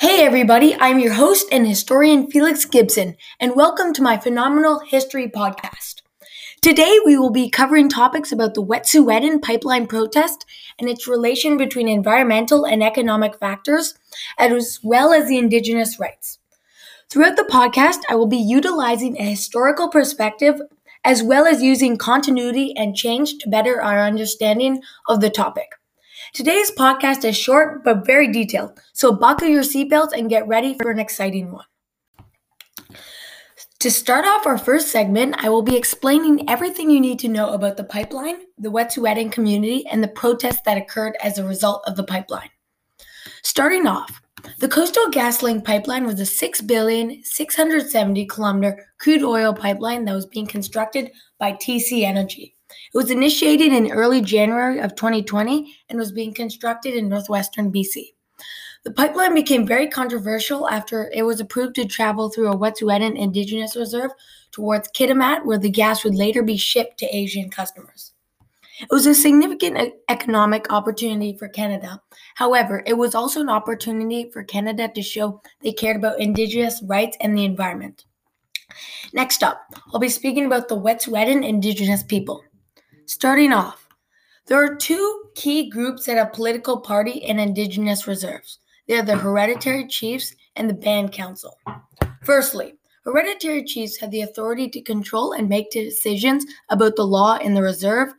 [0.00, 5.26] Hey, everybody, I'm your host and historian Felix Gibson, and welcome to my Phenomenal History
[5.28, 6.02] podcast.
[6.62, 10.46] Today, we will be covering topics about the Wet'suwet'en pipeline protest
[10.78, 13.94] and its relation between environmental and economic factors,
[14.38, 16.38] as well as the Indigenous rights.
[17.10, 20.60] Throughout the podcast, I will be utilizing a historical perspective
[21.04, 25.77] as well as using continuity and change to better our understanding of the topic.
[26.34, 30.90] Today's podcast is short but very detailed, so buckle your seatbelts and get ready for
[30.90, 31.64] an exciting one.
[33.80, 37.52] To start off our first segment, I will be explaining everything you need to know
[37.54, 41.96] about the pipeline, the Wet'suwet'en community, and the protests that occurred as a result of
[41.96, 42.50] the pipeline.
[43.42, 44.20] Starting off,
[44.58, 50.26] the Coastal GasLink pipeline was a 6 billion 670 kilometer crude oil pipeline that was
[50.26, 52.57] being constructed by TC Energy.
[52.92, 58.14] It was initiated in early January of 2020 and was being constructed in northwestern BC.
[58.84, 63.76] The pipeline became very controversial after it was approved to travel through a Wet'suwet'en Indigenous
[63.76, 64.12] Reserve
[64.52, 68.12] towards Kitimat, where the gas would later be shipped to Asian customers.
[68.80, 72.00] It was a significant economic opportunity for Canada.
[72.36, 77.16] However, it was also an opportunity for Canada to show they cared about Indigenous rights
[77.20, 78.04] and the environment.
[79.12, 82.44] Next up, I'll be speaking about the Wet'suwet'en Indigenous people.
[83.08, 83.88] Starting off,
[84.48, 88.58] there are two key groups that have political party and indigenous reserves.
[88.86, 91.56] They are the hereditary chiefs and the band council.
[92.22, 92.74] Firstly,
[93.06, 97.62] hereditary chiefs have the authority to control and make decisions about the law in the
[97.62, 98.12] reserve,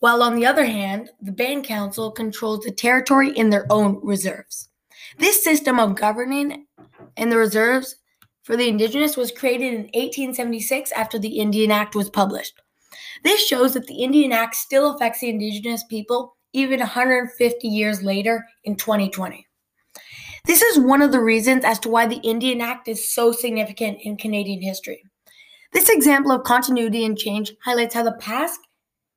[0.00, 4.68] while on the other hand, the band council controls the territory in their own reserves.
[5.16, 6.66] This system of governing
[7.16, 7.96] in the reserves
[8.42, 12.60] for the indigenous was created in 1876 after the Indian Act was published.
[13.24, 18.44] This shows that the Indian Act still affects the Indigenous people even 150 years later
[18.64, 19.46] in 2020.
[20.44, 23.98] This is one of the reasons as to why the Indian Act is so significant
[24.02, 25.02] in Canadian history.
[25.72, 28.60] This example of continuity and change highlights how the past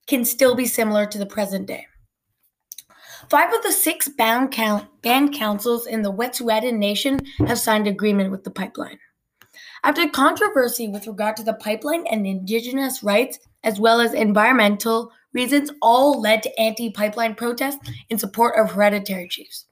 [0.07, 1.87] can still be similar to the present day.
[3.29, 8.29] Five of the six band, count, band councils in the Wet'suwet'en Nation have signed agreement
[8.29, 8.99] with the pipeline.
[9.85, 15.69] After controversy with regard to the pipeline and Indigenous rights, as well as environmental reasons,
[15.79, 19.67] all led to anti pipeline protests in support of hereditary chiefs.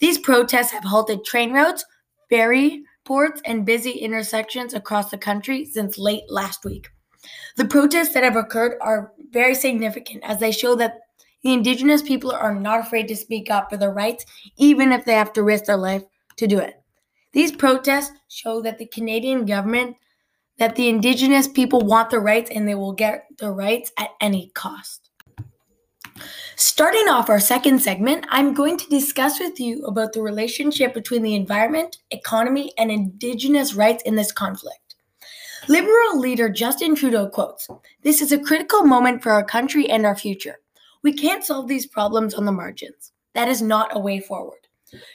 [0.00, 1.84] These protests have halted train routes,
[2.30, 6.88] ferry ports, and busy intersections across the country since late last week.
[7.56, 11.00] The protests that have occurred are very significant as they show that
[11.42, 14.24] the Indigenous people are not afraid to speak up for their rights,
[14.56, 16.04] even if they have to risk their life
[16.38, 16.82] to do it.
[17.32, 19.96] These protests show that the Canadian government,
[20.58, 24.50] that the Indigenous people want their rights and they will get their rights at any
[24.54, 25.10] cost.
[26.56, 31.22] Starting off our second segment, I'm going to discuss with you about the relationship between
[31.22, 34.96] the environment, economy, and Indigenous rights in this conflict.
[35.68, 37.68] Liberal leader Justin Trudeau quotes
[38.02, 40.56] This is a critical moment for our country and our future.
[41.02, 43.12] We can't solve these problems on the margins.
[43.34, 44.66] That is not a way forward.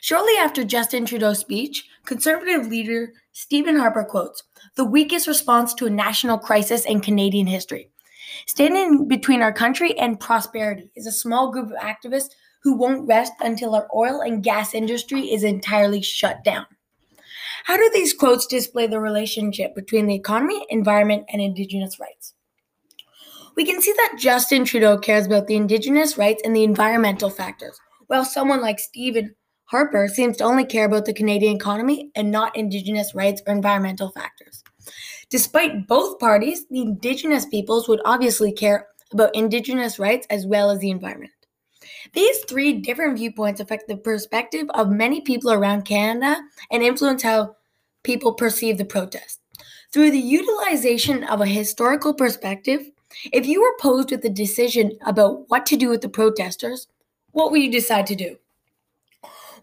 [0.01, 4.43] Shortly after Justin Trudeau's speech, Conservative leader Stephen Harper quotes
[4.75, 7.89] The weakest response to a national crisis in Canadian history.
[8.45, 12.31] Standing between our country and prosperity is a small group of activists
[12.63, 16.65] who won't rest until our oil and gas industry is entirely shut down.
[17.65, 22.33] How do these quotes display the relationship between the economy, environment, and Indigenous rights?
[23.55, 27.79] We can see that Justin Trudeau cares about the Indigenous rights and the environmental factors,
[28.07, 29.35] while someone like Stephen
[29.65, 34.09] Harper seems to only care about the Canadian economy and not Indigenous rights or environmental
[34.09, 34.63] factors.
[35.29, 40.79] Despite both parties, the Indigenous peoples would obviously care about Indigenous rights as well as
[40.79, 41.31] the environment.
[42.13, 46.41] These three different viewpoints affect the perspective of many people around Canada
[46.71, 47.55] and influence how
[48.03, 49.39] people perceive the protest.
[49.91, 52.89] Through the utilization of a historical perspective,
[53.31, 56.87] if you were posed with a decision about what to do with the protesters,
[57.31, 58.37] what would you decide to do?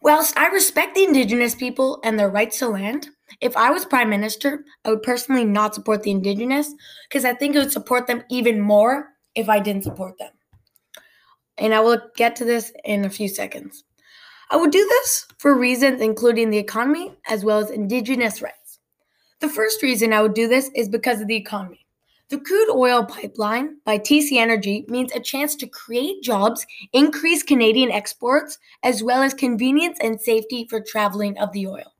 [0.02, 3.10] Whilst I respect the Indigenous people and their rights to land,
[3.40, 6.72] if I was Prime Minister, I would personally not support the Indigenous
[7.08, 10.32] because I think it would support them even more if I didn't support them.
[11.58, 13.84] And I will get to this in a few seconds.
[14.50, 18.78] I would do this for reasons including the economy as well as Indigenous rights.
[19.40, 21.79] The first reason I would do this is because of the economy.
[22.30, 27.90] The crude oil pipeline by TC Energy means a chance to create jobs, increase Canadian
[27.90, 31.92] exports, as well as convenience and safety for traveling of the oil.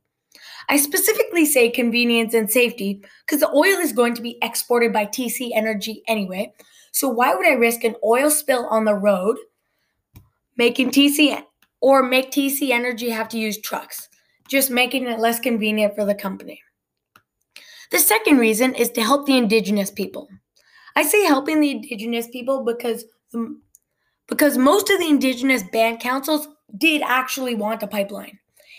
[0.69, 5.07] I specifically say convenience and safety because the oil is going to be exported by
[5.07, 6.53] TC Energy anyway.
[6.93, 9.37] So why would I risk an oil spill on the road
[10.57, 11.43] making TC
[11.81, 14.09] or make TC Energy have to use trucks?
[14.51, 16.61] just making it less convenient for the company.
[17.91, 20.29] The second reason is to help the indigenous people.
[20.97, 23.05] I say helping the indigenous people because
[23.35, 23.63] um,
[24.29, 26.47] because most of the indigenous band councils
[26.79, 28.39] did actually want a pipeline.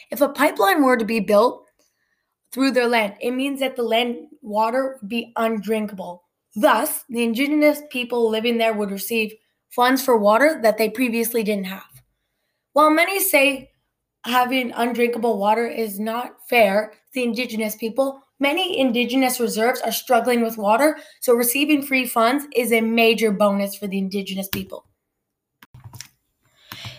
[0.09, 1.67] If a pipeline were to be built
[2.51, 6.23] through their land, it means that the land water would be undrinkable.
[6.55, 9.33] Thus, the indigenous people living there would receive
[9.69, 11.83] funds for water that they previously didn't have.
[12.73, 13.71] While many say
[14.25, 20.57] having undrinkable water is not fair the indigenous people, many indigenous reserves are struggling with
[20.57, 24.85] water, so receiving free funds is a major bonus for the indigenous people.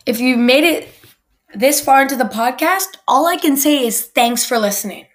[0.06, 0.88] If you've made it
[1.54, 5.06] this far into the podcast, all I can say is thanks for listening.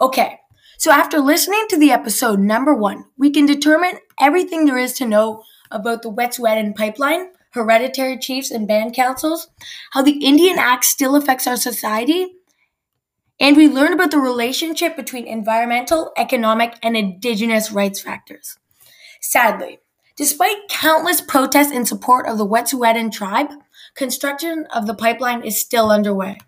[0.00, 0.38] Okay,
[0.78, 5.06] so after listening to the episode number one, we can determine everything there is to
[5.06, 9.48] know about the Wet'suwet'en pipeline, hereditary chiefs and band councils,
[9.92, 12.32] how the Indian Act still affects our society,
[13.40, 18.58] and we learn about the relationship between environmental, economic, and indigenous rights factors.
[19.20, 19.78] Sadly,
[20.16, 23.50] despite countless protests in support of the Wet'suwet'en tribe,
[23.94, 26.38] construction of the pipeline is still underway.